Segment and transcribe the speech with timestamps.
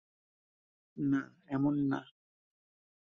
[0.97, 1.21] না,
[1.47, 1.99] এমন না।